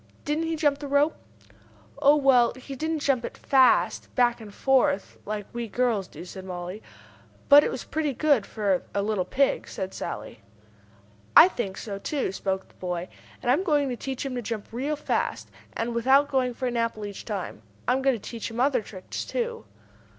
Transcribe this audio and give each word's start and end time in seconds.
"Didn't 0.25 0.45
he 0.47 0.55
jump 0.55 0.79
the 0.79 0.87
rope?" 0.87 1.15
"Oh, 2.01 2.15
well, 2.15 2.53
but 2.53 2.63
he 2.63 2.75
didn't 2.75 3.01
jump 3.01 3.23
it 3.23 3.37
fast, 3.37 4.07
back 4.15 4.41
and 4.41 4.51
forth, 4.51 5.17
like 5.27 5.45
we 5.53 5.67
girls 5.67 6.07
do," 6.07 6.25
said 6.25 6.43
Mollie. 6.43 6.81
"But 7.49 7.63
it 7.63 7.69
was 7.69 7.83
pretty 7.83 8.15
good 8.15 8.47
for 8.47 8.81
a 8.95 9.03
little 9.03 9.25
pig," 9.25 9.67
said 9.67 9.93
Sallie. 9.93 10.41
"I 11.37 11.47
think 11.47 11.77
so, 11.77 11.99
too," 11.99 12.31
spoke 12.31 12.67
the 12.67 12.73
boy. 12.73 13.09
"And 13.43 13.51
I 13.51 13.53
am 13.53 13.61
going 13.63 13.89
to 13.89 13.95
teach 13.95 14.25
him 14.25 14.33
to 14.33 14.41
jump 14.41 14.69
real 14.71 14.95
fast, 14.95 15.51
and 15.73 15.93
without 15.93 16.29
going 16.29 16.55
for 16.55 16.67
an 16.67 16.77
apple 16.77 17.05
each 17.05 17.23
time. 17.23 17.61
I'm 17.87 18.01
going 18.01 18.15
to 18.19 18.29
teach 18.29 18.49
him 18.49 18.59
other 18.59 18.81
tricks, 18.81 19.23
too." 19.23 19.65